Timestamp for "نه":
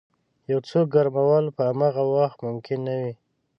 2.87-2.93